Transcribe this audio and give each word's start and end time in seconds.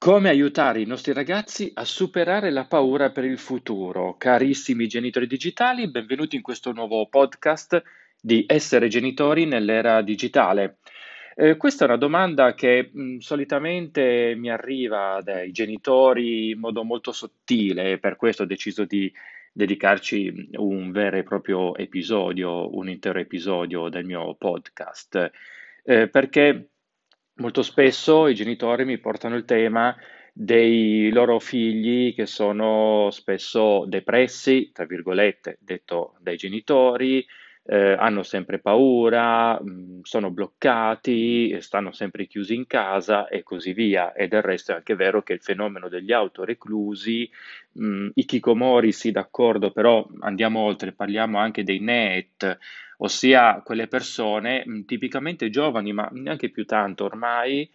Come 0.00 0.28
aiutare 0.28 0.80
i 0.80 0.86
nostri 0.86 1.12
ragazzi 1.12 1.72
a 1.74 1.84
superare 1.84 2.50
la 2.50 2.66
paura 2.66 3.10
per 3.10 3.24
il 3.24 3.36
futuro? 3.36 4.14
Carissimi 4.16 4.86
genitori 4.86 5.26
digitali, 5.26 5.90
benvenuti 5.90 6.36
in 6.36 6.40
questo 6.40 6.70
nuovo 6.70 7.08
podcast 7.08 7.82
di 8.20 8.44
Essere 8.46 8.86
genitori 8.86 9.44
nell'era 9.44 10.00
digitale. 10.02 10.78
Eh, 11.34 11.56
questa 11.56 11.84
è 11.84 11.88
una 11.88 11.96
domanda 11.96 12.54
che 12.54 12.90
mh, 12.92 13.16
solitamente 13.16 14.34
mi 14.36 14.50
arriva 14.50 15.20
dai 15.20 15.50
genitori 15.50 16.50
in 16.50 16.60
modo 16.60 16.84
molto 16.84 17.10
sottile, 17.10 17.98
per 17.98 18.14
questo 18.14 18.44
ho 18.44 18.46
deciso 18.46 18.84
di 18.84 19.12
dedicarci 19.52 20.50
un 20.58 20.92
vero 20.92 21.16
e 21.16 21.24
proprio 21.24 21.74
episodio, 21.74 22.72
un 22.72 22.88
intero 22.88 23.18
episodio 23.18 23.88
del 23.88 24.04
mio 24.04 24.36
podcast, 24.36 25.32
eh, 25.82 26.06
perché 26.06 26.68
Molto 27.38 27.62
spesso 27.62 28.26
i 28.26 28.34
genitori 28.34 28.84
mi 28.84 28.98
portano 28.98 29.36
il 29.36 29.44
tema 29.44 29.96
dei 30.32 31.10
loro 31.10 31.38
figli 31.38 32.12
che 32.14 32.26
sono 32.26 33.08
spesso 33.10 33.84
depressi, 33.86 34.70
tra 34.72 34.84
virgolette, 34.86 35.58
detto 35.60 36.16
dai 36.20 36.36
genitori, 36.36 37.24
eh, 37.64 37.92
hanno 37.92 38.22
sempre 38.24 38.58
paura, 38.58 39.60
mh, 39.62 40.00
sono 40.02 40.30
bloccati, 40.32 41.60
stanno 41.60 41.92
sempre 41.92 42.26
chiusi 42.26 42.54
in 42.56 42.66
casa 42.66 43.28
e 43.28 43.42
così 43.44 43.72
via. 43.72 44.12
E 44.14 44.26
del 44.26 44.42
resto 44.42 44.72
è 44.72 44.76
anche 44.76 44.94
vero 44.96 45.22
che 45.22 45.34
il 45.34 45.40
fenomeno 45.42 45.88
degli 45.88 46.12
autoreclusi, 46.12 47.30
mh, 47.72 48.08
i 48.14 48.24
kikomori 48.24 48.90
sì 48.90 49.12
d'accordo, 49.12 49.70
però 49.70 50.04
andiamo 50.20 50.60
oltre, 50.60 50.92
parliamo 50.92 51.38
anche 51.38 51.62
dei 51.62 51.78
net, 51.80 52.58
ossia 52.98 53.60
quelle 53.64 53.86
persone 53.86 54.64
tipicamente 54.86 55.50
giovani, 55.50 55.92
ma 55.92 56.08
neanche 56.12 56.50
più 56.50 56.64
tanto 56.64 57.04
ormai, 57.04 57.70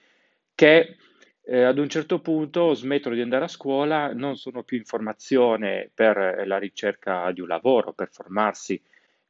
che 0.55 0.98
eh, 1.46 1.63
ad 1.63 1.77
un 1.77 1.90
certo 1.90 2.20
punto 2.20 2.73
smettono 2.73 3.16
di 3.16 3.22
andare 3.22 3.46
a 3.46 3.49
scuola, 3.49 4.13
non 4.13 4.38
sono 4.38 4.63
più 4.63 4.77
in 4.77 4.86
formazione 4.86 5.90
per 5.93 6.18
eh, 6.18 6.46
la 6.46 6.57
ricerca 6.57 7.32
di 7.32 7.41
un 7.41 7.48
lavoro, 7.48 7.93
per 7.93 8.10
formarsi 8.12 8.82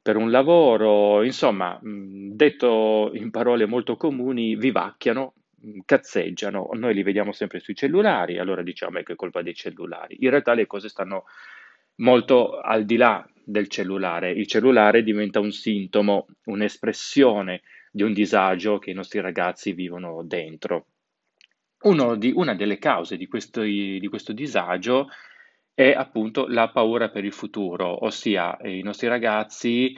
per 0.03 0.17
un 0.17 0.30
lavoro, 0.30 1.23
insomma, 1.23 1.80
detto 1.81 3.11
in 3.13 3.31
parole 3.31 3.66
molto 3.66 3.95
comuni, 3.95 4.57
vivacchiano, 4.57 5.33
cazzeggiano. 5.85 6.69
Noi 6.73 6.94
li 6.94 7.03
vediamo 7.03 7.31
sempre 7.31 7.59
sui 7.59 7.73
cellulari, 7.73 8.38
allora 8.38 8.61
diciamo 8.63 9.02
che 9.02 9.13
è 9.13 9.16
colpa 9.16 9.41
dei 9.41 9.55
cellulari. 9.55 10.17
In 10.19 10.30
realtà 10.30 10.53
le 10.55 10.67
cose 10.67 10.89
stanno 10.89 11.23
molto 11.95 12.59
al 12.59 12.83
di 12.83 12.97
là 12.97 13.25
del 13.45 13.67
cellulare. 13.67 14.31
Il 14.31 14.47
cellulare 14.47 15.03
diventa 15.03 15.39
un 15.39 15.52
sintomo, 15.52 16.27
un'espressione 16.45 17.61
di 17.91 18.03
un 18.03 18.13
disagio 18.13 18.80
che 18.80 18.91
i 18.91 18.95
nostri 18.95 19.19
ragazzi 19.19 19.73
vivono 19.73 20.23
dentro. 20.23 20.88
Di- 22.17 22.31
una 22.33 22.55
delle 22.55 22.77
cause 22.77 23.17
di 23.17 23.27
questo, 23.27 23.61
di 23.61 24.08
questo 24.09 24.31
disagio 24.31 25.09
è 25.73 25.91
appunto 25.91 26.47
la 26.47 26.69
paura 26.69 27.09
per 27.09 27.25
il 27.25 27.33
futuro, 27.33 28.05
ossia 28.05 28.58
eh, 28.58 28.77
i 28.77 28.83
nostri 28.83 29.08
ragazzi 29.08 29.95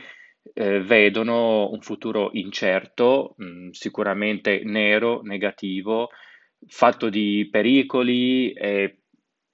eh, 0.54 0.82
vedono 0.82 1.70
un 1.70 1.82
futuro 1.82 2.30
incerto, 2.34 3.36
mh, 3.38 3.70
sicuramente 3.72 4.62
nero, 4.64 5.22
negativo, 5.22 6.10
fatto 6.68 7.10
di 7.10 7.48
pericoli 7.52 8.52
e 8.54 9.02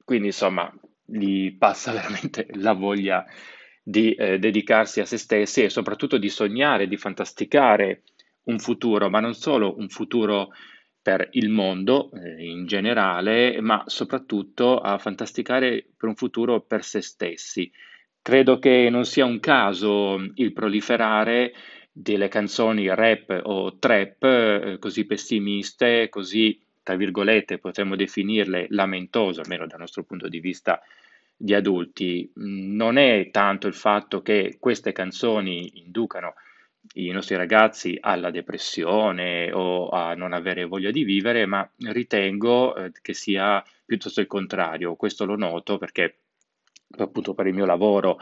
quindi 0.04 0.28
insomma 0.28 0.72
gli 1.06 1.56
passa 1.58 1.92
veramente 1.94 2.48
la 2.54 2.74
voglia 2.74 3.26
di 3.92 4.14
eh, 4.14 4.40
dedicarsi 4.40 5.02
a 5.02 5.06
se 5.06 5.18
stessi 5.18 5.64
e 5.64 5.70
soprattutto 5.70 6.18
di 6.18 6.30
sognare, 6.30 6.88
di 6.88 6.98
fantasticare 6.98 8.04
un 8.46 8.58
futuro, 8.58 9.10
ma 9.10 9.20
non 9.20 9.36
solo 9.36 9.78
un 9.78 9.90
futuro 9.90 10.50
per 11.02 11.30
il 11.34 11.50
mondo 11.50 12.12
eh, 12.14 12.44
in 12.44 12.66
generale, 12.66 13.60
ma 13.62 13.84
soprattutto 13.86 14.80
a 14.80 14.98
fantasticare 14.98 15.86
per 15.96 16.10
un 16.10 16.16
futuro 16.16 16.62
per 16.62 16.84
se 16.84 17.02
stessi. 17.02 17.72
Credo 18.22 18.60
che 18.60 18.88
non 18.90 19.06
sia 19.06 19.26
un 19.26 19.40
caso 19.40 20.20
il 20.36 20.54
proliferare 20.54 21.54
delle 21.92 22.30
canzoni 22.30 22.88
rap 22.94 23.42
o 23.44 23.78
trap 23.78 24.24
eh, 24.24 24.78
così 24.80 25.06
pessimiste, 25.06 26.08
così, 26.10 26.60
tra 26.82 26.96
virgolette, 26.96 27.58
potremmo 27.58 27.96
definirle 27.96 28.68
lamentose, 28.70 29.42
almeno 29.42 29.68
dal 29.68 29.80
nostro 29.80 30.04
punto 30.04 30.30
di 30.30 30.40
vista 30.40 30.82
di 31.42 31.54
adulti. 31.56 32.32
Non 32.36 32.98
è 32.98 33.30
tanto 33.32 33.68
il 33.68 33.74
fatto 33.74 34.22
che 34.22 34.58
queste 34.60 34.92
canzoni 34.92 35.80
inducano 35.80 36.36
i 36.96 37.10
nostri 37.10 37.36
ragazzi 37.36 37.98
alla 38.00 38.32
depressione 38.32 39.52
o 39.52 39.90
a 39.90 40.14
non 40.14 40.34
avere 40.34 40.66
voglia 40.66 40.92
di 40.92 41.04
vivere, 41.04 41.46
ma 41.46 41.68
ritengo 41.78 42.76
eh, 42.76 42.92
che 43.02 43.14
sia 43.14 43.64
piuttosto 43.86 44.22
il 44.22 44.28
contrario. 44.28 44.96
Questo 44.96 45.26
lo 45.26 45.36
noto 45.36 45.78
perché 45.78 46.18
appunto 46.98 47.34
per 47.34 47.48
il 47.48 47.54
mio 47.54 47.66
lavoro 47.66 48.20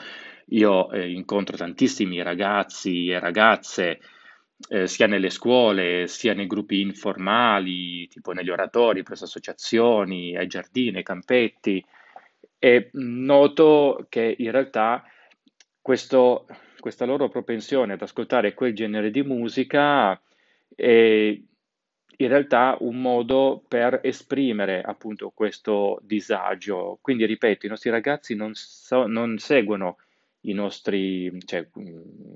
io 0.50 0.90
eh, 0.92 1.10
incontro 1.12 1.58
tantissimi 1.58 2.22
ragazzi 2.22 3.08
e 3.08 3.20
ragazze 3.20 4.00
eh, 4.70 4.88
sia 4.88 5.08
nelle 5.08 5.30
scuole, 5.30 6.08
sia 6.08 6.34
nei 6.34 6.48
gruppi 6.48 6.80
informali, 6.80 8.08
tipo 8.08 8.32
negli 8.32 8.50
oratori, 8.50 9.04
presso 9.04 9.26
associazioni, 9.26 10.36
ai 10.38 10.48
giardini, 10.48 10.98
ai 10.98 11.04
campetti, 11.04 11.84
e 12.60 12.90
noto 12.94 14.06
che 14.10 14.36
in 14.38 14.52
realtà 14.52 15.04
questo, 15.82 16.46
questa 16.80 17.06
loro 17.06 17.30
propensione 17.30 17.94
ad 17.94 18.02
ascoltare 18.02 18.54
quel 18.54 18.76
genere 18.76 19.10
di 19.12 19.24
musica 19.24 20.22
è 20.76 21.40
in 22.22 22.28
realtà 22.28 22.76
un 22.82 23.00
modo 23.02 23.64
per 23.66 24.02
esprimere 24.04 24.82
appunto 24.82 25.32
questo 25.34 26.00
disagio. 26.02 27.00
Quindi, 27.02 27.26
ripeto, 27.26 27.66
i 27.66 27.70
nostri 27.70 27.90
ragazzi 27.90 28.36
non, 28.36 28.52
so- 28.54 29.08
non 29.08 29.38
seguono 29.38 29.98
i 30.42 30.54
nostri, 30.54 31.32
cioè, 31.46 31.66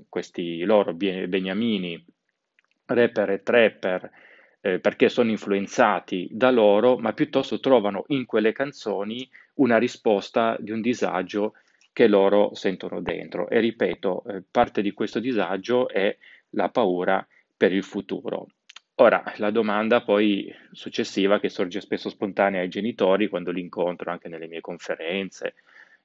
questi 0.08 0.64
loro 0.64 0.94
beniamini, 0.94 2.02
rapper 2.86 3.30
e 3.30 3.42
trapper, 3.42 4.10
eh, 4.62 4.78
perché 4.78 5.10
sono 5.10 5.30
influenzati 5.30 6.28
da 6.30 6.50
loro, 6.50 6.96
ma 6.96 7.12
piuttosto 7.12 7.60
trovano 7.60 8.04
in 8.08 8.24
quelle 8.24 8.52
canzoni 8.52 9.28
una 9.54 9.78
risposta 9.78 10.56
di 10.58 10.70
un 10.70 10.80
disagio 10.80 11.54
che 11.92 12.08
loro 12.08 12.54
sentono 12.54 13.00
dentro. 13.00 13.48
E 13.48 13.60
ripeto, 13.60 14.24
eh, 14.24 14.42
parte 14.50 14.82
di 14.82 14.92
questo 14.92 15.20
disagio 15.20 15.88
è 15.88 16.16
la 16.50 16.68
paura 16.68 17.26
per 17.56 17.72
il 17.72 17.84
futuro. 17.84 18.48
Ora, 18.96 19.22
la 19.36 19.50
domanda 19.50 20.02
poi 20.02 20.52
successiva 20.70 21.40
che 21.40 21.48
sorge 21.48 21.80
spesso 21.80 22.08
spontanea 22.08 22.60
ai 22.60 22.68
genitori 22.68 23.28
quando 23.28 23.50
li 23.50 23.60
incontro 23.60 24.10
anche 24.10 24.28
nelle 24.28 24.46
mie 24.46 24.60
conferenze, 24.60 25.54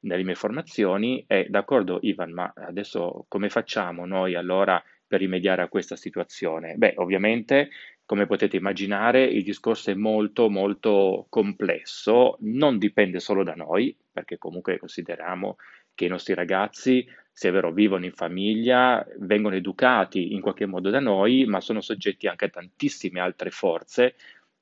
nelle 0.02 0.24
mie 0.24 0.36
formazioni, 0.36 1.24
è 1.28 1.46
d'accordo 1.50 2.00
Ivan, 2.02 2.32
ma 2.32 2.52
adesso 2.56 3.26
come 3.28 3.50
facciamo 3.50 4.06
noi 4.06 4.36
allora 4.36 4.82
per 5.06 5.20
rimediare 5.20 5.62
a 5.62 5.68
questa 5.68 5.96
situazione? 5.96 6.76
Beh, 6.76 6.94
ovviamente 6.98 7.70
come 8.10 8.26
potete 8.26 8.58
immaginare, 8.58 9.24
il 9.24 9.44
discorso 9.44 9.92
è 9.92 9.94
molto, 9.94 10.50
molto 10.50 11.28
complesso, 11.30 12.38
non 12.40 12.80
dipende 12.80 13.20
solo 13.20 13.44
da 13.44 13.54
noi, 13.54 13.96
perché 14.12 14.40
comunque 14.40 14.80
consideriamo 14.80 15.58
che 15.94 16.06
i 16.06 16.08
nostri 16.08 16.34
ragazzi, 16.34 17.08
se 17.32 17.50
è 17.50 17.52
vero, 17.52 17.72
vivono 17.72 18.06
in 18.06 18.12
famiglia, 18.12 19.06
vengono 19.20 19.54
educati 19.54 20.34
in 20.34 20.42
qualche 20.42 20.66
modo 20.66 20.90
da 20.90 21.00
noi, 21.00 21.46
ma 21.46 21.62
sono 21.62 21.82
soggetti 21.82 22.26
anche 22.26 22.46
a 22.46 22.50
tantissime 22.50 23.20
altre 23.20 23.52
forze 23.52 24.16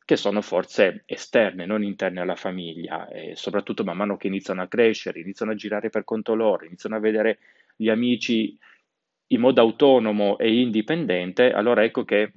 che 0.03 0.17
sono 0.17 0.41
forze 0.41 1.03
esterne, 1.05 1.65
non 1.65 1.85
interne 1.85 2.19
alla 2.19 2.35
famiglia, 2.35 3.07
e 3.07 3.37
soprattutto 3.37 3.85
man 3.85 3.95
mano 3.95 4.17
che 4.17 4.27
iniziano 4.27 4.61
a 4.61 4.67
crescere, 4.67 5.21
iniziano 5.21 5.53
a 5.53 5.55
girare 5.55 5.89
per 5.89 6.03
conto 6.03 6.35
loro, 6.35 6.65
iniziano 6.65 6.97
a 6.97 6.99
vedere 6.99 7.39
gli 7.77 7.87
amici 7.87 8.57
in 9.27 9.39
modo 9.39 9.61
autonomo 9.61 10.37
e 10.37 10.53
indipendente, 10.59 11.53
allora 11.53 11.85
ecco 11.85 12.03
che 12.03 12.33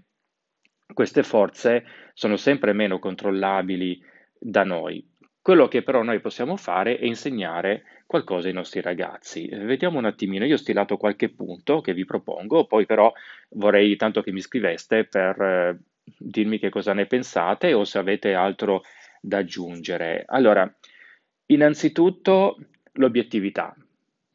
queste 0.94 1.22
forze 1.22 1.84
sono 2.14 2.36
sempre 2.36 2.72
meno 2.72 2.98
controllabili 2.98 4.02
da 4.38 4.64
noi. 4.64 5.06
Quello 5.42 5.68
che 5.68 5.82
però 5.82 6.02
noi 6.02 6.20
possiamo 6.20 6.56
fare 6.56 6.98
è 6.98 7.06
insegnare 7.06 7.82
qualcosa 8.06 8.48
ai 8.48 8.54
nostri 8.54 8.80
ragazzi. 8.80 9.48
Vediamo 9.48 9.98
un 9.98 10.04
attimino, 10.04 10.44
io 10.44 10.54
ho 10.54 10.58
stilato 10.58 10.96
qualche 10.96 11.30
punto 11.30 11.80
che 11.80 11.94
vi 11.94 12.04
propongo, 12.04 12.66
poi 12.66 12.84
però 12.84 13.12
vorrei 13.50 13.96
tanto 13.96 14.20
che 14.20 14.32
mi 14.32 14.40
scriveste 14.40 15.04
per 15.04 15.40
eh, 15.40 15.78
dirmi 16.18 16.58
che 16.58 16.68
cosa 16.68 16.92
ne 16.92 17.06
pensate 17.06 17.72
o 17.72 17.84
se 17.84 17.98
avete 17.98 18.34
altro 18.34 18.82
da 19.20 19.38
aggiungere. 19.38 20.24
Allora, 20.26 20.70
innanzitutto 21.46 22.58
l'obiettività. 22.94 23.74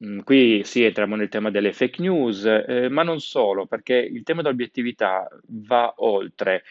Mm, 0.03 0.19
qui 0.21 0.61
sì, 0.65 0.83
entriamo 0.83 1.15
nel 1.15 1.29
tema 1.29 1.49
delle 1.51 1.71
fake 1.73 2.01
news, 2.01 2.43
eh, 2.45 2.89
ma 2.89 3.03
non 3.03 3.19
solo, 3.21 3.65
perché 3.65 3.95
il 3.95 4.23
tema 4.23 4.41
dell'obiettività 4.41 5.27
va 5.47 5.93
oltre. 5.97 6.63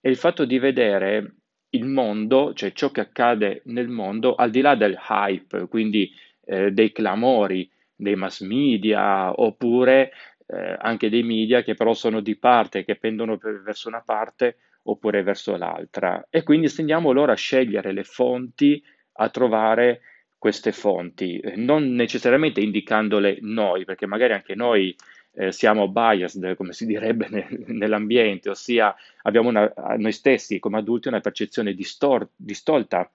È 0.00 0.08
il 0.08 0.16
fatto 0.16 0.44
di 0.44 0.58
vedere 0.58 1.34
il 1.70 1.84
mondo, 1.86 2.52
cioè 2.54 2.72
ciò 2.72 2.90
che 2.90 3.00
accade 3.00 3.62
nel 3.66 3.88
mondo, 3.88 4.34
al 4.34 4.50
di 4.50 4.60
là 4.60 4.74
del 4.74 4.98
hype, 5.08 5.68
quindi 5.68 6.10
eh, 6.44 6.72
dei 6.72 6.90
clamori 6.92 7.70
dei 7.94 8.16
mass 8.16 8.40
media, 8.40 9.32
oppure 9.40 10.10
eh, 10.48 10.76
anche 10.80 11.08
dei 11.08 11.22
media 11.22 11.62
che 11.62 11.74
però 11.74 11.94
sono 11.94 12.20
di 12.20 12.36
parte, 12.36 12.84
che 12.84 12.96
pendono 12.96 13.36
verso 13.64 13.86
una 13.88 14.02
parte 14.04 14.56
oppure 14.84 15.22
verso 15.22 15.56
l'altra 15.56 16.26
e 16.28 16.42
quindi 16.42 16.66
insegniamo 16.66 17.12
loro 17.12 17.30
a 17.30 17.36
scegliere 17.36 17.92
le 17.92 18.02
fonti, 18.02 18.82
a 19.14 19.28
trovare 19.28 20.00
queste 20.42 20.72
fonti, 20.72 21.40
non 21.54 21.94
necessariamente 21.94 22.60
indicandole 22.60 23.38
noi, 23.42 23.84
perché 23.84 24.06
magari 24.06 24.32
anche 24.32 24.56
noi 24.56 24.92
eh, 25.34 25.52
siamo 25.52 25.86
biased, 25.86 26.56
come 26.56 26.72
si 26.72 26.84
direbbe 26.84 27.28
nel, 27.30 27.46
nell'ambiente, 27.68 28.50
ossia 28.50 28.92
abbiamo 29.22 29.50
una, 29.50 29.72
noi 29.98 30.10
stessi 30.10 30.58
come 30.58 30.78
adulti 30.78 31.06
una 31.06 31.20
percezione 31.20 31.74
distor- 31.74 32.28
distolta 32.34 33.08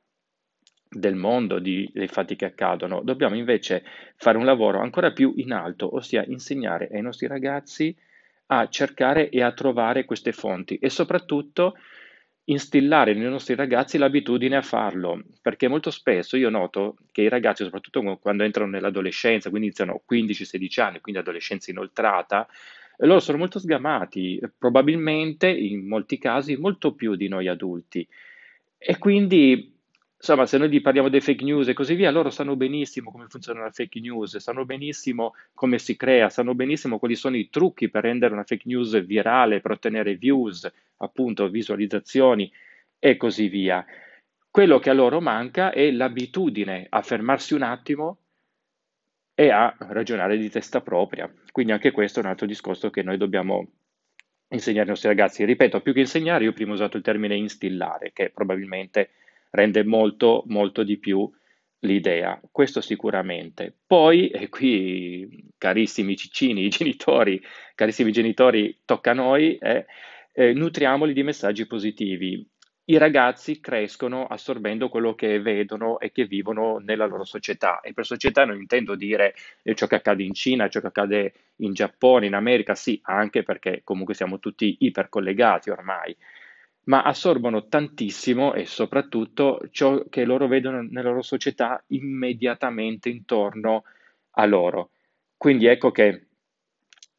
del 0.90 1.16
mondo, 1.16 1.60
di, 1.60 1.90
dei 1.92 2.08
fatti 2.08 2.38
che 2.38 2.46
accadono. 2.46 3.02
Dobbiamo 3.02 3.36
invece 3.36 3.84
fare 4.16 4.38
un 4.38 4.46
lavoro 4.46 4.80
ancora 4.80 5.12
più 5.12 5.34
in 5.36 5.52
alto, 5.52 5.94
ossia 5.94 6.24
insegnare 6.26 6.88
ai 6.94 7.02
nostri 7.02 7.28
ragazzi 7.28 7.94
a 8.46 8.70
cercare 8.70 9.28
e 9.28 9.44
a 9.44 9.52
trovare 9.52 10.06
queste 10.06 10.32
fonti 10.32 10.78
e 10.78 10.90
soprattutto 10.90 11.76
instillare 12.50 13.14
nei 13.14 13.30
nostri 13.30 13.56
ragazzi 13.56 13.98
l'abitudine 13.98 14.56
a 14.56 14.62
farlo, 14.62 15.22
perché 15.42 15.68
molto 15.68 15.92
spesso 15.92 16.38
io 16.38 16.50
noto 16.50 16.96
che 17.12 17.22
i 17.22 17.30
ragazzi, 17.30 17.64
soprattutto 17.64 18.18
quando 18.22 18.44
entrano 18.44 18.70
nell'adolescenza, 18.72 19.50
quindi 19.50 19.68
iniziano 19.68 20.02
15-16 20.10 20.82
anni, 20.82 21.02
quindi 21.02 21.20
adolescenza 21.20 21.72
inoltrata, 21.72 22.48
loro 23.00 23.20
sono 23.20 23.38
molto 23.38 23.60
sgamati, 23.60 24.40
probabilmente 24.58 25.50
in 25.50 25.88
molti 25.88 26.18
casi 26.18 26.56
molto 26.56 26.94
più 26.94 27.16
di 27.16 27.28
noi 27.28 27.48
adulti. 27.48 28.08
E 28.78 28.98
quindi 28.98 29.77
Insomma, 30.20 30.48
se 30.48 30.58
noi 30.58 30.70
gli 30.70 30.82
parliamo 30.82 31.10
dei 31.10 31.22
fake 31.22 31.44
news 31.44 31.68
e 31.68 31.74
così 31.74 31.94
via, 31.94 32.10
loro 32.10 32.32
sanno 32.32 32.56
benissimo 32.56 33.12
come 33.12 33.28
funziona 33.28 33.62
la 33.62 33.72
fake 33.72 34.00
news, 34.00 34.38
sanno 34.38 34.66
benissimo 34.66 35.36
come 35.54 35.78
si 35.78 35.96
crea, 35.96 36.30
sanno 36.30 36.56
benissimo 36.56 36.98
quali 36.98 37.16
sono 37.16 37.38
i 37.38 37.50
trucchi 37.50 37.90
per 37.90 38.04
rendere 38.04 38.34
una 38.34 38.44
fake 38.44 38.64
news 38.66 39.00
virale, 39.06 39.62
per 39.62 39.72
ottenere 39.72 40.16
views, 40.16 40.70
appunto 40.98 41.48
visualizzazioni 41.50 42.52
e 42.98 43.16
così 43.16 43.48
via. 43.48 43.86
Quello 44.50 44.80
che 44.80 44.90
a 44.90 44.94
loro 44.94 45.22
manca 45.22 45.72
è 45.72 45.92
l'abitudine 45.92 46.88
a 46.90 47.04
fermarsi 47.04 47.54
un 47.54 47.62
attimo 47.62 48.18
e 49.36 49.52
a 49.52 49.76
ragionare 49.78 50.36
di 50.36 50.50
testa 50.50 50.82
propria. 50.82 51.32
Quindi 51.52 51.74
anche 51.74 51.92
questo 51.92 52.20
è 52.20 52.24
un 52.24 52.30
altro 52.30 52.48
discorso 52.48 52.90
che 52.90 53.04
noi 53.04 53.18
dobbiamo 53.18 53.68
insegnare 54.48 54.86
ai 54.86 54.90
nostri 54.90 55.10
ragazzi. 55.10 55.46
Ripeto, 55.46 55.82
più 55.82 55.94
che 55.94 56.00
insegnare, 56.00 56.46
io 56.46 56.54
prima 56.54 56.72
ho 56.72 56.74
usato 56.74 56.98
il 56.98 57.04
termine 57.04 57.36
instillare, 57.36 58.12
che 58.14 58.32
probabilmente 58.32 59.12
rende 59.58 59.84
molto, 59.84 60.44
molto 60.46 60.84
di 60.84 60.98
più 60.98 61.30
l'idea, 61.80 62.40
questo 62.52 62.80
sicuramente. 62.80 63.74
Poi, 63.86 64.30
e 64.30 64.50
qui 64.50 65.46
carissimi 65.58 66.16
ciccini, 66.16 66.66
i 66.66 66.70
genitori, 66.70 67.42
carissimi 67.74 68.12
genitori, 68.12 68.80
tocca 68.86 69.12
a 69.12 69.16
noi, 69.16 69.58
eh, 69.58 69.86
eh, 70.34 70.54
nutriamoli 70.54 71.14
di 71.14 71.24
messaggi 71.24 71.66
positivi. 71.66 72.48
I 72.90 72.98
ragazzi 72.98 73.60
crescono 73.60 74.28
assorbendo 74.28 74.88
quello 74.88 75.14
che 75.14 75.42
vedono 75.42 76.00
e 76.00 76.12
che 76.12 76.26
vivono 76.26 76.78
nella 76.78 77.06
loro 77.06 77.26
società 77.26 77.82
e 77.82 77.92
per 77.92 78.06
società 78.06 78.46
non 78.46 78.56
intendo 78.56 78.96
dire 78.96 79.34
eh, 79.64 79.76
ciò 79.76 79.88
che 79.88 79.96
accade 79.96 80.24
in 80.24 80.34
Cina, 80.34 80.70
ciò 80.70 80.80
che 80.80 80.88
accade 80.88 81.34
in 81.58 81.74
Giappone, 81.74 82.28
in 82.28 82.34
America, 82.34 82.76
sì, 82.76 82.98
anche 83.04 83.44
perché 83.44 83.82
comunque 83.84 84.14
siamo 84.14 84.40
tutti 84.40 84.78
ipercollegati 84.80 85.70
ormai, 85.70 86.16
ma 86.88 87.04
assorbono 87.04 87.68
tantissimo 87.68 88.54
e 88.54 88.66
soprattutto 88.66 89.62
ciò 89.72 90.04
che 90.10 90.26
loro 90.26 90.48
vedono 90.48 90.82
nella 90.82 91.10
loro 91.10 91.22
società 91.22 91.84
immediatamente 91.88 93.10
intorno 93.10 93.84
a 94.32 94.46
loro. 94.46 94.92
Quindi 95.36 95.66
ecco 95.66 95.92
che 95.92 96.28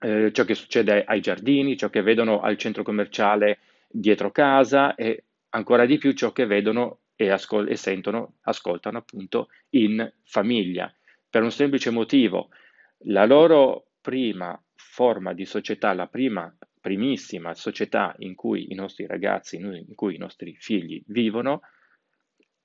eh, 0.01 0.31
ciò 0.33 0.45
che 0.45 0.55
succede 0.55 1.05
ai 1.05 1.21
giardini, 1.21 1.77
ciò 1.77 1.91
che 1.91 2.03
vedono 2.03 2.41
al 2.41 2.57
centro 2.57 2.83
commerciale 2.83 3.59
dietro 3.89 4.31
casa 4.31 4.95
e 4.95 5.25
ancora 5.51 5.87
di 5.87 5.99
più 5.99 6.13
ciò 6.13 6.33
che 6.33 6.47
vedono 6.47 7.01
e, 7.17 7.31
ascol- 7.31 7.69
e 7.69 7.77
sentono, 7.77 8.37
ascoltano 8.43 8.99
appunto 8.99 9.49
in 9.71 10.11
famiglia, 10.25 10.93
per 11.29 11.43
un 11.43 11.51
semplice 11.51 11.91
motivo. 11.91 12.51
La 13.05 13.27
loro 13.27 13.89
prima 14.01 14.61
forma 14.75 15.33
di 15.35 15.45
società, 15.45 15.93
la 15.93 16.07
prima 16.07 16.53
primissima 16.89 17.53
società 17.53 18.15
in 18.21 18.35
cui 18.35 18.73
i 18.73 18.75
nostri 18.75 19.07
ragazzi, 19.07 19.57
in 19.57 19.95
cui 19.95 20.15
i 20.15 20.19
nostri 20.19 20.57
figli 20.59 21.03
vivono, 21.09 21.61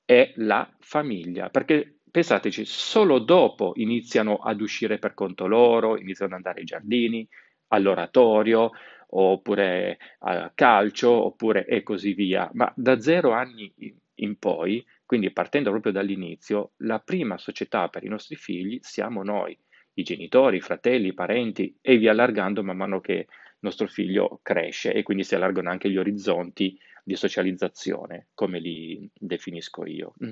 è 0.05 0.31
la 0.37 0.73
famiglia. 0.79 1.49
Perché 1.49 1.97
pensateci, 2.09 2.63
solo 2.63 3.19
dopo 3.19 3.73
iniziano 3.75 4.37
ad 4.37 4.61
uscire 4.61 4.97
per 4.97 5.13
conto 5.13 5.45
loro, 5.45 5.97
iniziano 5.97 6.31
ad 6.31 6.37
andare 6.37 6.59
ai 6.61 6.65
giardini, 6.65 7.27
all'oratorio, 7.67 8.71
oppure 9.09 9.97
a 10.19 10.49
calcio, 10.55 11.11
oppure 11.11 11.65
e 11.65 11.83
così 11.83 12.13
via. 12.13 12.49
Ma 12.53 12.71
da 12.77 13.01
zero 13.01 13.33
anni 13.33 13.73
in 14.15 14.37
poi, 14.39 14.85
quindi 15.05 15.31
partendo 15.31 15.69
proprio 15.69 15.91
dall'inizio, 15.91 16.71
la 16.77 16.99
prima 16.99 17.37
società 17.37 17.89
per 17.89 18.05
i 18.05 18.09
nostri 18.09 18.37
figli 18.37 18.79
siamo 18.81 19.21
noi, 19.21 19.57
i 19.95 20.03
genitori, 20.03 20.57
i 20.57 20.61
fratelli, 20.61 21.09
i 21.09 21.13
parenti, 21.13 21.77
e 21.81 21.97
via 21.97 22.11
allargando 22.11 22.63
man 22.63 22.77
mano 22.77 23.01
che 23.01 23.27
nostro 23.63 23.87
figlio 23.87 24.39
cresce 24.43 24.93
e 24.93 25.03
quindi 25.03 25.23
si 25.23 25.35
allargano 25.35 25.69
anche 25.69 25.89
gli 25.89 25.97
orizzonti 25.97 26.77
di 27.03 27.15
socializzazione, 27.15 28.27
come 28.33 28.59
li 28.59 29.09
definisco 29.13 29.85
io. 29.85 30.13
Mm. 30.23 30.31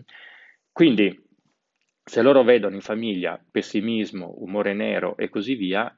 Quindi, 0.71 1.19
se 2.03 2.21
loro 2.21 2.43
vedono 2.43 2.75
in 2.75 2.81
famiglia 2.81 3.43
pessimismo, 3.51 4.33
umore 4.37 4.73
nero 4.73 5.17
e 5.17 5.29
così 5.29 5.55
via, 5.55 5.93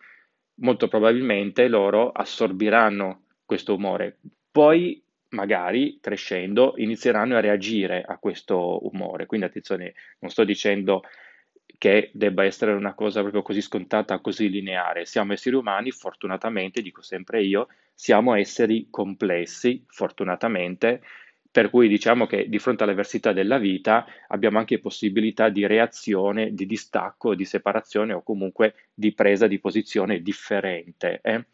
molto 0.55 0.87
probabilmente 0.87 1.67
loro 1.67 2.11
assorbiranno 2.11 3.25
questo 3.45 3.75
umore. 3.75 4.19
Poi, 4.51 5.03
magari 5.29 5.99
crescendo, 6.01 6.73
inizieranno 6.77 7.35
a 7.35 7.39
reagire 7.39 8.03
a 8.03 8.17
questo 8.17 8.85
umore. 8.87 9.25
Quindi, 9.25 9.45
attenzione, 9.45 9.93
non 10.19 10.31
sto 10.31 10.43
dicendo 10.43 11.03
che 11.77 12.11
debba 12.13 12.43
essere 12.43 12.71
una 12.71 12.93
cosa 12.93 13.21
proprio 13.21 13.41
così 13.41 13.61
scontata, 13.61 14.19
così 14.19 14.49
lineare. 14.49 15.05
Siamo 15.05 15.33
esseri 15.33 15.55
umani, 15.55 15.91
fortunatamente, 15.91 16.81
dico 16.81 17.01
sempre 17.01 17.43
io, 17.43 17.67
siamo 17.93 18.35
esseri 18.35 18.87
complessi, 18.89 19.83
fortunatamente, 19.87 21.01
per 21.53 21.69
cui 21.69 21.87
diciamo 21.87 22.25
che 22.25 22.49
di 22.49 22.57
fronte 22.57 22.83
all'avversità 22.83 23.31
della 23.31 23.59
vita 23.59 24.07
abbiamo 24.29 24.57
anche 24.57 24.79
possibilità 24.79 25.49
di 25.49 25.67
reazione, 25.67 26.51
di 26.53 26.65
distacco, 26.65 27.35
di 27.35 27.45
separazione 27.45 28.13
o 28.13 28.23
comunque 28.23 28.73
di 28.91 29.13
presa 29.13 29.45
di 29.45 29.59
posizione 29.59 30.23
differente. 30.23 31.19
Eh? 31.21 31.45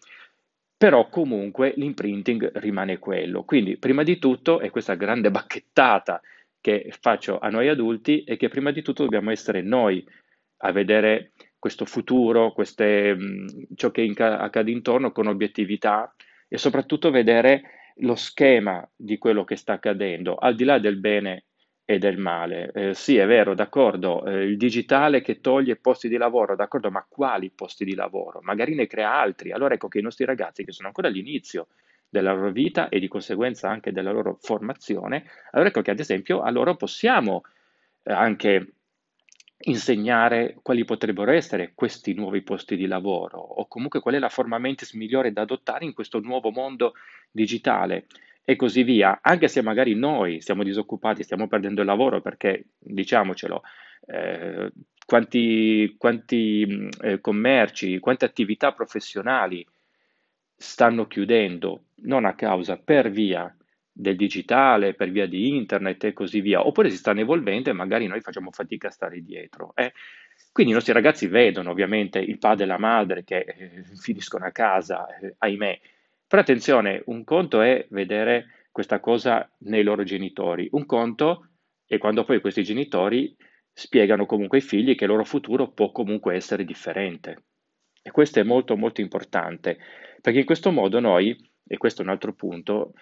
Però 0.77 1.09
comunque 1.09 1.73
l'imprinting 1.75 2.59
rimane 2.59 2.97
quello. 2.97 3.43
Quindi 3.43 3.75
prima 3.75 4.03
di 4.03 4.17
tutto 4.19 4.61
è 4.61 4.69
questa 4.69 4.95
grande 4.95 5.31
bacchettata 5.31 6.21
che 6.61 6.93
faccio 6.99 7.39
a 7.39 7.49
noi 7.49 7.67
adulti 7.67 8.23
è 8.23 8.37
che 8.37 8.49
prima 8.49 8.71
di 8.71 8.81
tutto 8.81 9.03
dobbiamo 9.03 9.31
essere 9.31 9.61
noi 9.61 10.05
a 10.61 10.71
vedere 10.71 11.31
questo 11.57 11.85
futuro, 11.85 12.51
queste, 12.53 13.17
ciò 13.75 13.91
che 13.91 14.01
inca- 14.01 14.39
accade 14.39 14.71
intorno 14.71 15.11
con 15.11 15.27
obiettività 15.27 16.13
e 16.47 16.57
soprattutto 16.57 17.11
vedere 17.11 17.93
lo 17.97 18.15
schema 18.15 18.87
di 18.95 19.17
quello 19.17 19.43
che 19.43 19.55
sta 19.55 19.73
accadendo, 19.73 20.35
al 20.35 20.55
di 20.55 20.63
là 20.63 20.79
del 20.79 20.97
bene 20.97 21.45
e 21.83 21.97
del 21.97 22.17
male. 22.17 22.71
Eh, 22.73 22.93
sì, 22.93 23.17
è 23.17 23.25
vero, 23.25 23.55
d'accordo, 23.55 24.25
eh, 24.25 24.43
il 24.43 24.57
digitale 24.57 25.21
che 25.21 25.41
toglie 25.41 25.75
posti 25.75 26.07
di 26.07 26.17
lavoro, 26.17 26.55
d'accordo, 26.55 26.91
ma 26.91 27.05
quali 27.07 27.51
posti 27.51 27.83
di 27.83 27.95
lavoro? 27.95 28.39
Magari 28.41 28.75
ne 28.75 28.87
crea 28.87 29.13
altri. 29.13 29.51
Allora 29.51 29.73
ecco 29.73 29.87
che 29.87 29.99
i 29.99 30.03
nostri 30.03 30.25
ragazzi, 30.25 30.63
che 30.63 30.71
sono 30.71 30.87
ancora 30.87 31.07
all'inizio 31.07 31.67
della 32.09 32.33
loro 32.33 32.51
vita 32.51 32.89
e 32.89 32.99
di 32.99 33.07
conseguenza 33.07 33.69
anche 33.69 33.91
della 33.91 34.11
loro 34.11 34.37
formazione, 34.41 35.25
allora 35.51 35.69
ecco 35.69 35.81
che 35.81 35.91
ad 35.91 35.99
esempio 35.99 36.41
a 36.41 36.49
loro 36.49 36.75
possiamo 36.75 37.43
eh, 38.03 38.11
anche 38.11 38.73
insegnare 39.61 40.57
quali 40.61 40.85
potrebbero 40.85 41.31
essere 41.31 41.73
questi 41.75 42.13
nuovi 42.13 42.41
posti 42.41 42.77
di 42.77 42.87
lavoro 42.87 43.37
o 43.39 43.67
comunque 43.67 43.99
qual 43.99 44.15
è 44.15 44.19
la 44.19 44.29
forma 44.29 44.57
mentis 44.57 44.93
migliore 44.93 45.33
da 45.33 45.41
adottare 45.41 45.83
in 45.83 45.93
questo 45.93 46.19
nuovo 46.19 46.49
mondo 46.49 46.93
digitale 47.29 48.05
e 48.49 48.55
così 48.55 48.81
via, 48.81 49.19
anche 49.21 49.47
se 49.47 49.61
magari 49.61 49.93
noi 49.93 50.41
siamo 50.41 50.63
disoccupati, 50.63 51.21
stiamo 51.21 51.47
perdendo 51.47 51.81
il 51.81 51.87
lavoro 51.87 52.19
perché, 52.19 52.69
diciamocelo, 52.79 53.61
eh, 54.07 54.71
quanti, 55.05 55.93
quanti 55.99 56.89
eh, 57.01 57.21
commerci, 57.21 57.99
quante 57.99 58.25
attività 58.25 58.71
professionali 58.71 59.63
stanno 60.55 61.05
chiudendo 61.05 61.83
non 62.03 62.25
a 62.25 62.35
causa 62.35 62.77
per 62.77 63.09
via 63.09 63.53
del 63.91 64.15
digitale, 64.15 64.93
per 64.93 65.11
via 65.11 65.27
di 65.27 65.55
internet 65.55 66.05
e 66.05 66.13
così 66.13 66.39
via, 66.39 66.65
oppure 66.65 66.89
si 66.89 66.97
stanno 66.97 67.19
evolvendo 67.19 67.69
e 67.69 67.73
magari 67.73 68.07
noi 68.07 68.21
facciamo 68.21 68.51
fatica 68.51 68.87
a 68.87 68.91
stare 68.91 69.21
dietro. 69.21 69.73
Eh. 69.75 69.91
Quindi 70.51 70.71
i 70.71 70.75
nostri 70.75 70.93
ragazzi 70.93 71.27
vedono 71.27 71.71
ovviamente 71.71 72.19
il 72.19 72.37
padre 72.37 72.63
e 72.63 72.67
la 72.67 72.77
madre 72.77 73.23
che 73.23 73.39
eh, 73.39 73.83
finiscono 73.99 74.45
a 74.45 74.51
casa, 74.51 75.05
eh, 75.17 75.35
ahimè. 75.37 75.79
Però 76.27 76.41
attenzione, 76.41 77.01
un 77.05 77.23
conto 77.23 77.61
è 77.61 77.85
vedere 77.89 78.67
questa 78.71 78.99
cosa 78.99 79.49
nei 79.59 79.83
loro 79.83 80.03
genitori, 80.03 80.69
un 80.71 80.85
conto 80.85 81.49
è 81.85 81.97
quando 81.97 82.23
poi 82.23 82.39
questi 82.39 82.63
genitori 82.63 83.35
spiegano 83.73 84.25
comunque 84.25 84.59
ai 84.59 84.63
figli 84.63 84.95
che 84.95 85.05
il 85.05 85.09
loro 85.09 85.25
futuro 85.25 85.71
può 85.71 85.91
comunque 85.91 86.35
essere 86.35 86.63
differente. 86.63 87.43
E 88.01 88.11
questo 88.11 88.39
è 88.39 88.43
molto 88.43 88.77
molto 88.77 89.01
importante, 89.01 89.77
perché 90.21 90.39
in 90.39 90.45
questo 90.45 90.71
modo 90.71 90.99
noi, 90.99 91.35
e 91.71 91.77
questo 91.77 92.01
è 92.01 92.05
un 92.05 92.09
altro 92.09 92.33
punto, 92.33 92.93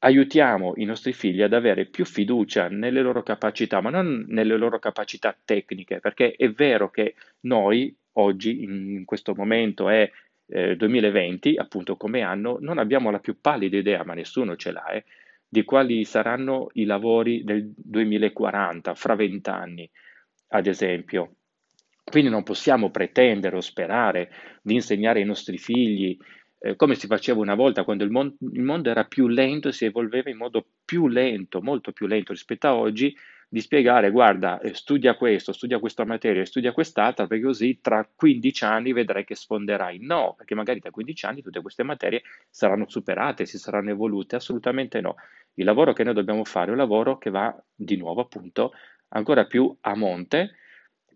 aiutiamo 0.00 0.72
i 0.76 0.84
nostri 0.84 1.12
figli 1.12 1.40
ad 1.40 1.52
avere 1.52 1.86
più 1.86 2.04
fiducia 2.04 2.68
nelle 2.68 3.00
loro 3.00 3.22
capacità, 3.22 3.80
ma 3.80 3.90
non 3.90 4.26
nelle 4.28 4.56
loro 4.56 4.80
capacità 4.80 5.36
tecniche, 5.44 6.00
perché 6.00 6.32
è 6.32 6.50
vero 6.50 6.90
che 6.90 7.14
noi 7.42 7.94
oggi, 8.14 8.64
in 8.64 9.04
questo 9.04 9.34
momento 9.36 9.88
è 9.88 10.10
eh, 10.48 10.74
2020, 10.74 11.56
appunto 11.56 11.96
come 11.96 12.22
anno, 12.22 12.58
non 12.60 12.78
abbiamo 12.78 13.12
la 13.12 13.20
più 13.20 13.40
pallida 13.40 13.76
idea, 13.76 14.04
ma 14.04 14.14
nessuno 14.14 14.56
ce 14.56 14.72
l'ha, 14.72 14.88
eh, 14.88 15.04
di 15.48 15.62
quali 15.62 16.04
saranno 16.04 16.70
i 16.72 16.84
lavori 16.84 17.44
del 17.44 17.72
2040, 17.76 18.94
fra 18.94 19.14
vent'anni, 19.14 19.88
ad 20.48 20.66
esempio. 20.66 21.34
Quindi 22.02 22.30
non 22.30 22.42
possiamo 22.42 22.90
pretendere 22.90 23.56
o 23.56 23.60
sperare 23.60 24.32
di 24.60 24.74
insegnare 24.74 25.20
ai 25.20 25.24
nostri 25.24 25.56
figli 25.58 26.18
eh, 26.58 26.76
come 26.76 26.94
si 26.94 27.06
faceva 27.06 27.40
una 27.40 27.54
volta 27.54 27.84
quando 27.84 28.04
il, 28.04 28.10
mon- 28.10 28.36
il 28.52 28.62
mondo 28.62 28.90
era 28.90 29.04
più 29.04 29.28
lento 29.28 29.70
si 29.70 29.84
evolveva 29.84 30.30
in 30.30 30.36
modo 30.36 30.66
più 30.84 31.06
lento, 31.08 31.62
molto 31.62 31.92
più 31.92 32.06
lento 32.06 32.32
rispetto 32.32 32.66
a 32.66 32.74
oggi, 32.74 33.14
di 33.50 33.60
spiegare, 33.60 34.10
guarda, 34.10 34.60
eh, 34.60 34.74
studia 34.74 35.14
questo, 35.16 35.52
studia 35.52 35.78
questa 35.78 36.04
materia, 36.04 36.44
studia 36.44 36.72
quest'altra, 36.72 37.26
perché 37.26 37.44
così 37.44 37.78
tra 37.80 38.06
15 38.14 38.64
anni 38.64 38.92
vedrai 38.92 39.24
che 39.24 39.34
sfonderai. 39.34 40.00
No, 40.00 40.34
perché 40.36 40.54
magari 40.54 40.80
tra 40.80 40.90
15 40.90 41.24
anni 41.24 41.42
tutte 41.42 41.62
queste 41.62 41.82
materie 41.82 42.22
saranno 42.50 42.88
superate, 42.88 43.46
si 43.46 43.58
saranno 43.58 43.90
evolute, 43.90 44.36
assolutamente 44.36 45.00
no. 45.00 45.16
Il 45.54 45.64
lavoro 45.64 45.92
che 45.94 46.04
noi 46.04 46.14
dobbiamo 46.14 46.44
fare 46.44 46.68
è 46.68 46.70
un 46.72 46.76
lavoro 46.76 47.16
che 47.16 47.30
va 47.30 47.56
di 47.74 47.96
nuovo 47.96 48.20
appunto 48.20 48.72
ancora 49.08 49.46
più 49.46 49.74
a 49.80 49.96
monte, 49.96 50.56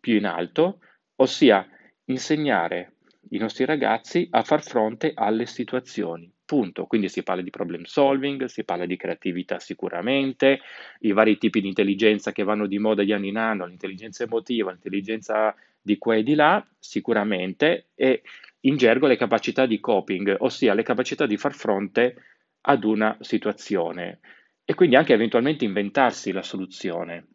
più 0.00 0.14
in 0.16 0.24
alto, 0.24 0.80
ossia 1.16 1.66
insegnare 2.06 2.94
i 3.30 3.38
nostri 3.38 3.64
ragazzi 3.64 4.26
a 4.30 4.42
far 4.42 4.62
fronte 4.62 5.12
alle 5.14 5.46
situazioni. 5.46 6.30
Punto. 6.44 6.86
Quindi 6.86 7.08
si 7.08 7.22
parla 7.22 7.42
di 7.42 7.50
problem 7.50 7.84
solving, 7.84 8.44
si 8.44 8.64
parla 8.64 8.84
di 8.84 8.96
creatività 8.96 9.58
sicuramente, 9.58 10.60
i 11.00 11.12
vari 11.12 11.38
tipi 11.38 11.60
di 11.60 11.68
intelligenza 11.68 12.32
che 12.32 12.42
vanno 12.42 12.66
di 12.66 12.78
moda 12.78 13.02
di 13.02 13.12
anno 13.12 13.26
in 13.26 13.38
anno, 13.38 13.64
l'intelligenza 13.64 14.24
emotiva, 14.24 14.70
l'intelligenza 14.70 15.54
di 15.80 15.96
qua 15.98 16.16
e 16.16 16.22
di 16.22 16.34
là, 16.34 16.64
sicuramente, 16.78 17.86
e 17.94 18.22
in 18.60 18.76
gergo 18.76 19.06
le 19.06 19.16
capacità 19.16 19.66
di 19.66 19.80
coping, 19.80 20.36
ossia 20.40 20.74
le 20.74 20.82
capacità 20.82 21.26
di 21.26 21.36
far 21.36 21.54
fronte 21.54 22.16
ad 22.62 22.84
una 22.84 23.16
situazione 23.20 24.20
e 24.64 24.74
quindi 24.74 24.94
anche 24.94 25.12
eventualmente 25.12 25.64
inventarsi 25.64 26.32
la 26.32 26.42
soluzione. 26.42 27.26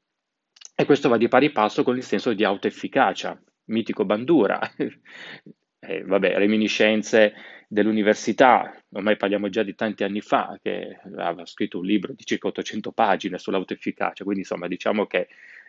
E 0.76 0.86
questo 0.86 1.10
va 1.10 1.18
di 1.18 1.28
pari 1.28 1.52
passo 1.52 1.84
con 1.84 1.98
il 1.98 2.04
senso 2.04 2.34
di 2.34 2.44
autoefficacia, 2.44 3.42
mitico 3.66 4.06
Bandura, 4.06 4.60
eh, 5.80 6.04
vabbè, 6.04 6.38
reminiscenze 6.38 7.34
dell'università, 7.68 8.74
ormai 8.92 9.18
parliamo 9.18 9.50
già 9.50 9.64
di 9.64 9.76
tanti 9.76 10.04
anni 10.04 10.22
fa, 10.22 10.58
che 10.62 11.00
aveva 11.04 11.46
scritto 11.46 11.80
un 11.80 11.86
libro 11.86 12.14
di 12.14 12.24
circa 12.24 12.48
800 12.48 12.92
pagine 12.92 13.38
sull'autoefficacia, 13.38 14.24
quindi 14.24 14.42
insomma 14.42 14.68
diciamo 14.68 15.06
che 15.06 15.28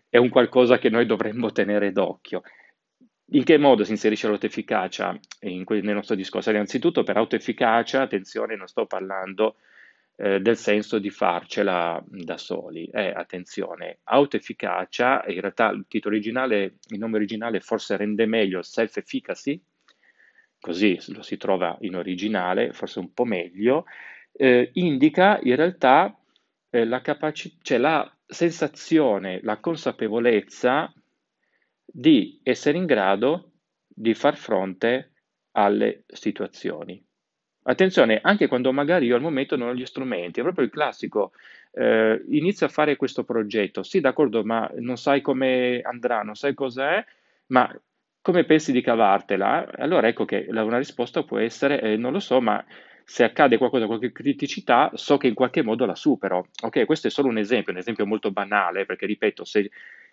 è 0.08 0.16
un 0.16 0.28
qualcosa 0.28 0.78
che 0.78 0.90
noi 0.90 1.06
dovremmo 1.06 1.52
tenere 1.52 1.92
d'occhio. 1.92 2.42
In 3.32 3.44
che 3.44 3.58
modo 3.58 3.84
si 3.84 3.90
inserisce 3.90 4.26
l'autoefficacia 4.26 5.18
in 5.40 5.64
que- 5.64 5.82
nel 5.82 5.94
nostro 5.94 6.14
discorso? 6.14 6.50
Innanzitutto 6.50 7.02
per 7.02 7.18
autoefficacia, 7.18 8.00
attenzione, 8.00 8.56
non 8.56 8.68
sto 8.68 8.86
parlando 8.86 9.56
eh, 10.16 10.40
del 10.40 10.56
senso 10.56 10.98
di 10.98 11.10
farcela 11.10 12.02
da 12.06 12.38
soli. 12.38 12.86
Eh, 12.86 13.10
attenzione, 13.10 13.98
autoefficacia, 14.04 15.24
in 15.26 15.40
realtà 15.40 15.68
il 15.68 15.84
titolo 15.88 16.14
originale, 16.14 16.78
il 16.88 16.98
nome 16.98 17.16
originale 17.16 17.60
forse 17.60 17.96
rende 17.96 18.24
meglio 18.24 18.62
self-efficacy, 18.62 19.60
così 20.60 20.98
lo 21.08 21.22
si 21.22 21.36
trova 21.36 21.76
in 21.80 21.96
originale, 21.96 22.72
forse 22.72 22.98
un 22.98 23.12
po' 23.12 23.24
meglio, 23.24 23.84
eh, 24.32 24.70
indica 24.74 25.38
in 25.42 25.56
realtà 25.56 26.16
eh, 26.70 26.84
la, 26.84 27.00
capaci- 27.00 27.58
cioè 27.62 27.78
la 27.78 28.10
sensazione, 28.26 29.40
la 29.42 29.58
consapevolezza 29.58 30.92
di 31.84 32.40
essere 32.42 32.76
in 32.78 32.86
grado 32.86 33.52
di 33.86 34.14
far 34.14 34.36
fronte 34.36 35.12
alle 35.52 36.04
situazioni. 36.06 37.02
Attenzione, 37.64 38.20
anche 38.22 38.46
quando 38.46 38.72
magari 38.72 39.06
io 39.06 39.16
al 39.16 39.20
momento 39.20 39.56
non 39.56 39.68
ho 39.68 39.74
gli 39.74 39.84
strumenti, 39.84 40.40
è 40.40 40.42
proprio 40.42 40.64
il 40.64 40.70
classico, 40.70 41.32
eh, 41.72 42.22
inizio 42.30 42.66
a 42.66 42.70
fare 42.70 42.96
questo 42.96 43.24
progetto, 43.24 43.82
sì 43.82 44.00
d'accordo, 44.00 44.42
ma 44.44 44.70
non 44.76 44.96
sai 44.96 45.20
come 45.20 45.80
andrà, 45.82 46.22
non 46.22 46.34
sai 46.34 46.54
cos'è, 46.54 47.04
ma 47.48 47.70
come 48.20 48.44
pensi 48.44 48.72
di 48.72 48.80
cavartela? 48.80 49.70
Allora 49.76 50.08
ecco 50.08 50.24
che 50.24 50.46
una 50.48 50.78
risposta 50.78 51.22
può 51.22 51.38
essere, 51.38 51.80
eh, 51.80 51.96
non 51.96 52.12
lo 52.12 52.20
so, 52.20 52.40
ma 52.40 52.64
se 53.04 53.24
accade 53.24 53.56
qualcosa, 53.56 53.86
qualche 53.86 54.12
criticità, 54.12 54.90
so 54.94 55.16
che 55.16 55.28
in 55.28 55.34
qualche 55.34 55.62
modo 55.62 55.86
la 55.86 55.94
supero. 55.94 56.48
Ok, 56.62 56.84
questo 56.84 57.06
è 57.06 57.10
solo 57.10 57.28
un 57.28 57.38
esempio, 57.38 57.72
un 57.72 57.78
esempio 57.78 58.04
molto 58.04 58.30
banale, 58.30 58.84
perché 58.84 59.06
ripeto, 59.06 59.44
se 59.44 59.70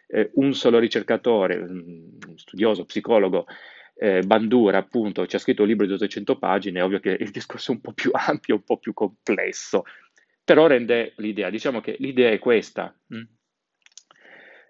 eh, 0.07 0.29
un 0.35 0.53
solo 0.53 0.79
ricercatore, 0.79 1.57
un 1.57 2.17
studioso, 2.35 2.85
psicologo, 2.85 3.47
eh, 3.95 4.21
Bandura, 4.21 4.77
appunto, 4.77 5.25
ci 5.25 5.35
ha 5.35 5.39
scritto 5.39 5.63
un 5.63 5.67
libro 5.67 5.85
di 5.85 5.93
800 5.93 6.37
pagine, 6.37 6.79
è 6.79 6.83
ovvio 6.83 6.99
che 6.99 7.17
il 7.19 7.31
discorso 7.31 7.71
è 7.71 7.75
un 7.75 7.81
po' 7.81 7.91
più 7.91 8.11
ampio, 8.15 8.55
un 8.55 8.63
po' 8.63 8.77
più 8.77 8.93
complesso, 8.93 9.83
però 10.43 10.67
rende 10.67 11.13
l'idea, 11.17 11.49
diciamo 11.49 11.81
che 11.81 11.95
l'idea 11.99 12.29
è 12.31 12.39
questa. 12.39 12.95
Mm? 13.13 13.23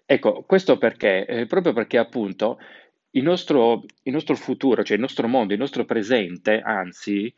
Ecco, 0.04 0.42
questo 0.42 0.78
perché? 0.78 1.26
Eh, 1.26 1.46
proprio 1.46 1.72
perché 1.72 1.98
appunto 1.98 2.58
il 3.16 3.22
nostro, 3.22 3.84
il 4.02 4.12
nostro 4.12 4.36
futuro, 4.36 4.84
cioè 4.84 4.96
il 4.96 5.02
nostro 5.02 5.26
mondo, 5.26 5.54
il 5.54 5.58
nostro 5.58 5.84
presente, 5.84 6.60
anzi, 6.60 7.32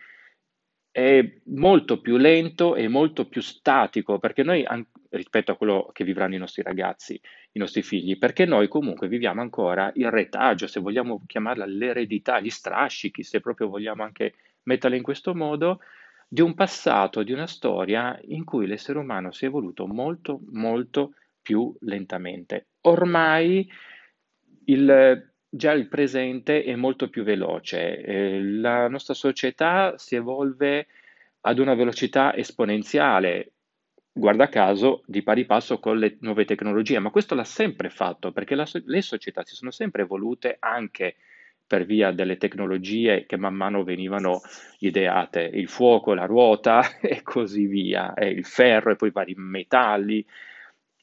è 0.90 1.40
molto 1.44 2.00
più 2.00 2.16
lento 2.16 2.74
e 2.74 2.88
molto 2.88 3.28
più 3.28 3.40
statico, 3.40 4.18
perché 4.18 4.42
noi, 4.42 4.66
rispetto 5.10 5.52
a 5.52 5.56
quello 5.56 5.88
che 5.92 6.02
vivranno 6.02 6.34
i 6.34 6.38
nostri 6.38 6.62
ragazzi, 6.62 7.20
i 7.52 7.58
nostri 7.58 7.82
figli, 7.82 8.18
perché 8.18 8.44
noi 8.44 8.66
comunque 8.66 9.06
viviamo 9.06 9.40
ancora 9.40 9.92
il 9.94 10.10
retaggio, 10.10 10.66
se 10.66 10.80
vogliamo 10.80 11.22
chiamarla 11.24 11.64
l'eredità, 11.66 12.40
gli 12.40 12.50
strascichi, 12.50 13.22
se 13.22 13.40
proprio 13.40 13.68
vogliamo 13.68 14.02
anche 14.02 14.34
metterla 14.64 14.96
in 14.96 15.02
questo 15.04 15.32
modo, 15.34 15.80
di 16.26 16.40
un 16.40 16.54
passato, 16.54 17.22
di 17.22 17.32
una 17.32 17.46
storia 17.46 18.18
in 18.24 18.44
cui 18.44 18.66
l'essere 18.66 18.98
umano 18.98 19.30
si 19.30 19.44
è 19.44 19.48
evoluto 19.48 19.86
molto, 19.86 20.40
molto 20.50 21.14
più 21.40 21.74
lentamente. 21.80 22.66
Ormai 22.82 23.70
il 24.64 25.27
già 25.48 25.72
il 25.72 25.88
presente 25.88 26.62
è 26.62 26.74
molto 26.76 27.08
più 27.08 27.22
veloce. 27.22 28.00
Eh, 28.00 28.42
la 28.42 28.88
nostra 28.88 29.14
società 29.14 29.94
si 29.96 30.14
evolve 30.14 30.86
ad 31.42 31.58
una 31.58 31.74
velocità 31.74 32.34
esponenziale, 32.34 33.52
guarda 34.12 34.48
caso, 34.48 35.02
di 35.06 35.22
pari 35.22 35.46
passo 35.46 35.78
con 35.78 35.98
le 35.98 36.16
nuove 36.20 36.44
tecnologie, 36.44 36.98
ma 36.98 37.10
questo 37.10 37.34
l'ha 37.34 37.44
sempre 37.44 37.90
fatto 37.90 38.32
perché 38.32 38.54
la, 38.54 38.66
le 38.84 39.02
società 39.02 39.44
si 39.44 39.54
sono 39.54 39.70
sempre 39.70 40.02
evolute 40.02 40.56
anche 40.58 41.16
per 41.66 41.84
via 41.84 42.12
delle 42.12 42.38
tecnologie 42.38 43.26
che 43.26 43.36
man 43.36 43.54
mano 43.54 43.84
venivano 43.84 44.40
ideate, 44.78 45.42
il 45.42 45.68
fuoco, 45.68 46.14
la 46.14 46.24
ruota 46.24 46.82
e 47.00 47.22
così 47.22 47.66
via, 47.66 48.14
e 48.14 48.28
il 48.28 48.44
ferro 48.44 48.90
e 48.90 48.96
poi 48.96 49.10
vari 49.10 49.34
metalli 49.36 50.24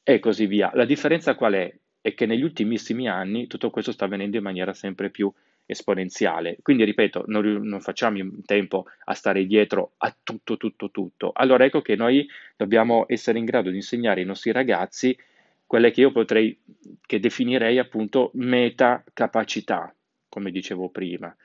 e 0.02 0.18
così 0.18 0.46
via. 0.46 0.70
La 0.74 0.84
differenza 0.84 1.34
qual 1.34 1.54
è? 1.54 1.74
E 2.06 2.14
che 2.14 2.24
negli 2.24 2.44
ultimissimi 2.44 3.08
anni 3.08 3.48
tutto 3.48 3.68
questo 3.68 3.90
sta 3.90 4.04
avvenendo 4.04 4.36
in 4.36 4.42
maniera 4.44 4.72
sempre 4.72 5.10
più 5.10 5.28
esponenziale. 5.66 6.56
Quindi, 6.62 6.84
ripeto, 6.84 7.24
non, 7.26 7.44
non, 7.64 7.80
facciamo 7.80 8.18
in 8.18 8.44
tempo 8.44 8.86
a 9.06 9.14
stare 9.14 9.44
dietro 9.44 9.94
a 9.96 10.14
tutto, 10.22 10.56
tutto, 10.56 10.92
tutto. 10.92 11.32
Allora 11.34 11.64
ecco 11.64 11.82
che 11.82 11.96
noi 11.96 12.24
dobbiamo 12.56 13.06
essere 13.08 13.40
in 13.40 13.44
grado 13.44 13.70
di 13.70 13.76
insegnare 13.78 14.20
ai 14.20 14.26
nostri 14.26 14.52
ragazzi 14.52 15.18
quelle 15.66 15.90
che 15.90 16.02
io 16.02 16.12
potrei, 16.12 16.56
che 17.04 17.18
definirei 17.18 17.76
appunto 17.80 18.30
metacapacità, 18.34 19.92
come 20.28 20.52
dicevo 20.52 20.88
prima. 20.90 21.36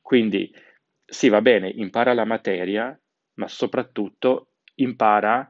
Quindi, 0.00 0.52
sì, 1.04 1.28
va 1.28 1.40
bene, 1.40 1.68
impara 1.68 2.12
la 2.12 2.24
materia, 2.24 2.98
ma 3.34 3.46
soprattutto 3.46 4.48
impara 4.74 5.48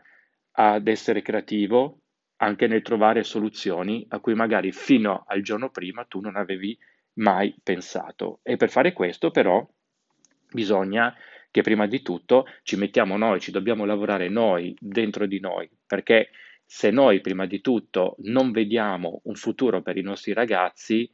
ad 0.50 0.86
essere 0.88 1.22
creativo, 1.22 2.01
anche 2.42 2.66
nel 2.66 2.82
trovare 2.82 3.22
soluzioni 3.22 4.04
a 4.08 4.18
cui 4.18 4.34
magari 4.34 4.72
fino 4.72 5.24
al 5.26 5.42
giorno 5.42 5.70
prima 5.70 6.04
tu 6.04 6.20
non 6.20 6.36
avevi 6.36 6.76
mai 7.14 7.54
pensato. 7.62 8.40
E 8.42 8.56
per 8.56 8.68
fare 8.68 8.92
questo 8.92 9.30
però 9.30 9.66
bisogna 10.50 11.14
che 11.52 11.62
prima 11.62 11.86
di 11.86 12.02
tutto 12.02 12.46
ci 12.62 12.76
mettiamo 12.76 13.16
noi, 13.16 13.40
ci 13.40 13.52
dobbiamo 13.52 13.84
lavorare 13.84 14.28
noi, 14.28 14.74
dentro 14.80 15.26
di 15.26 15.38
noi, 15.38 15.70
perché 15.86 16.30
se 16.64 16.90
noi 16.90 17.20
prima 17.20 17.46
di 17.46 17.60
tutto 17.60 18.16
non 18.20 18.50
vediamo 18.50 19.20
un 19.24 19.34
futuro 19.34 19.80
per 19.80 19.96
i 19.96 20.02
nostri 20.02 20.32
ragazzi, 20.32 21.08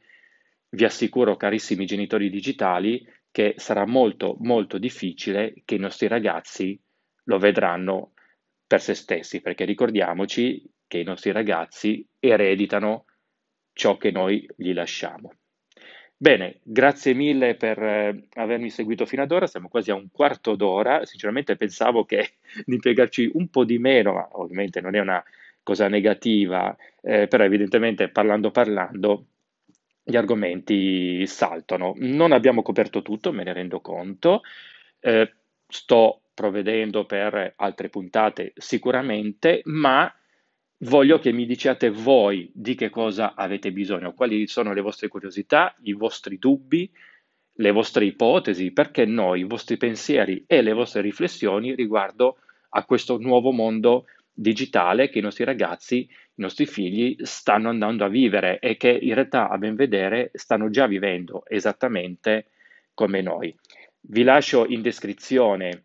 vi 0.69 0.83
assicuro 0.83 1.35
carissimi 1.35 1.85
genitori 1.85 2.29
digitali 2.29 3.05
che 3.31 3.53
sarà 3.57 3.85
molto 3.85 4.35
molto 4.39 4.79
difficile 4.79 5.53
che 5.63 5.75
i 5.75 5.79
nostri 5.79 6.07
ragazzi 6.07 6.79
lo 7.25 7.37
vedranno 7.37 8.13
per 8.65 8.81
se 8.81 8.95
stessi, 8.95 9.41
perché 9.41 9.65
ricordiamoci 9.65 10.63
che 10.89 10.97
i 10.97 11.03
nostri 11.03 11.31
ragazzi 11.31 12.05
ereditano 12.19 13.05
ciò 13.71 13.95
che 13.95 14.11
noi 14.11 14.45
gli 14.57 14.73
lasciamo. 14.73 15.31
Bene, 16.17 16.59
grazie 16.63 17.13
mille 17.13 17.55
per 17.55 17.81
eh, 17.81 18.27
avermi 18.33 18.69
seguito 18.69 19.05
fino 19.05 19.21
ad 19.21 19.31
ora, 19.31 19.47
siamo 19.47 19.69
quasi 19.69 19.91
a 19.91 19.95
un 19.95 20.09
quarto 20.11 20.55
d'ora, 20.55 21.05
sinceramente 21.05 21.55
pensavo 21.55 22.03
che 22.03 22.31
di 22.65 22.73
impiegarci 22.73 23.29
un 23.35 23.47
po' 23.47 23.63
di 23.63 23.77
meno, 23.77 24.13
ma 24.13 24.27
ovviamente 24.33 24.81
non 24.81 24.95
è 24.95 24.99
una 24.99 25.23
cosa 25.63 25.87
negativa, 25.87 26.75
eh, 27.01 27.27
però 27.27 27.45
evidentemente 27.45 28.09
parlando 28.09 28.51
parlando 28.51 29.27
gli 30.03 30.17
argomenti 30.17 31.25
saltano. 31.25 31.93
Non 31.97 32.33
abbiamo 32.33 32.63
coperto 32.63 33.01
tutto, 33.01 33.31
me 33.31 33.43
ne 33.43 33.53
rendo 33.53 33.79
conto, 33.79 34.41
eh, 34.99 35.31
sto 35.67 36.21
provvedendo 36.33 37.05
per 37.05 37.53
altre 37.55 37.89
puntate 37.89 38.51
sicuramente, 38.55 39.61
ma 39.65 40.13
Voglio 40.83 41.19
che 41.19 41.33
mi 41.33 41.45
diciate 41.45 41.89
voi 41.89 42.49
di 42.53 42.73
che 42.73 42.89
cosa 42.89 43.33
avete 43.35 43.73
bisogno, 43.73 44.13
quali 44.13 44.47
sono 44.47 44.71
le 44.71 44.79
vostre 44.79 45.09
curiosità, 45.09 45.75
i 45.83 45.91
vostri 45.91 46.37
dubbi, 46.37 46.89
le 47.55 47.71
vostre 47.71 48.05
ipotesi, 48.05 48.71
perché 48.71 49.03
noi, 49.03 49.41
i 49.41 49.43
vostri 49.43 49.75
pensieri 49.75 50.45
e 50.47 50.61
le 50.61 50.71
vostre 50.71 51.01
riflessioni 51.01 51.75
riguardo 51.75 52.37
a 52.69 52.85
questo 52.85 53.17
nuovo 53.17 53.51
mondo 53.51 54.05
digitale 54.31 55.09
che 55.09 55.19
i 55.19 55.21
nostri 55.21 55.43
ragazzi, 55.43 55.97
i 55.97 56.09
nostri 56.35 56.65
figli 56.65 57.17
stanno 57.23 57.67
andando 57.67 58.05
a 58.05 58.09
vivere 58.09 58.59
e 58.59 58.77
che 58.77 58.89
in 58.89 59.13
realtà 59.15 59.49
a 59.49 59.57
ben 59.57 59.75
vedere 59.75 60.31
stanno 60.33 60.69
già 60.69 60.87
vivendo 60.87 61.43
esattamente 61.45 62.51
come 62.93 63.21
noi. 63.21 63.53
Vi 63.99 64.23
lascio 64.23 64.65
in 64.65 64.81
descrizione 64.81 65.83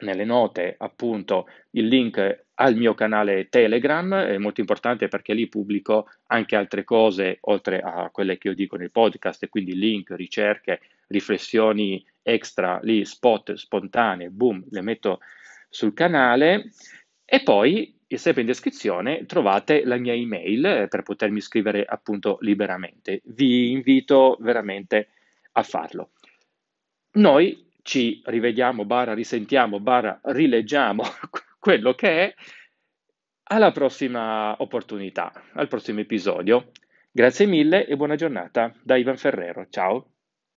nelle 0.00 0.26
note 0.26 0.74
appunto 0.76 1.46
il 1.70 1.86
link 1.86 2.44
al 2.62 2.76
mio 2.76 2.94
canale 2.94 3.48
Telegram, 3.48 4.14
è 4.14 4.38
molto 4.38 4.60
importante 4.60 5.08
perché 5.08 5.34
lì 5.34 5.48
pubblico 5.48 6.08
anche 6.28 6.54
altre 6.54 6.84
cose 6.84 7.38
oltre 7.42 7.80
a 7.80 8.08
quelle 8.12 8.38
che 8.38 8.48
io 8.48 8.54
dico 8.54 8.76
nel 8.76 8.92
podcast, 8.92 9.48
quindi 9.48 9.74
link, 9.74 10.12
ricerche, 10.12 10.80
riflessioni 11.08 12.04
extra, 12.22 12.78
lì 12.82 13.04
spot 13.04 13.54
spontanee, 13.54 14.30
boom, 14.30 14.64
le 14.70 14.80
metto 14.80 15.18
sul 15.68 15.92
canale 15.92 16.70
e 17.24 17.42
poi 17.42 17.98
sempre 18.14 18.42
in 18.42 18.46
descrizione 18.46 19.24
trovate 19.26 19.84
la 19.84 19.96
mia 19.96 20.14
email 20.14 20.86
per 20.88 21.02
potermi 21.02 21.40
scrivere 21.40 21.84
appunto 21.84 22.38
liberamente. 22.42 23.22
Vi 23.24 23.72
invito 23.72 24.36
veramente 24.38 25.08
a 25.52 25.62
farlo. 25.64 26.10
Noi 27.14 27.70
ci 27.82 28.22
rivediamo, 28.24 28.84
barra 28.84 29.14
risentiamo, 29.14 29.80
barra 29.80 30.20
rileggiamo 30.22 31.02
quello 31.62 31.94
che 31.94 32.08
è. 32.24 32.34
Alla 33.44 33.70
prossima 33.70 34.56
opportunità, 34.58 35.30
al 35.54 35.68
prossimo 35.68 36.00
episodio. 36.00 36.72
Grazie 37.12 37.46
mille 37.46 37.86
e 37.86 37.94
buona 37.94 38.16
giornata 38.16 38.74
da 38.82 38.96
Ivan 38.96 39.16
Ferrero. 39.16 39.68
Ciao. 39.68 40.10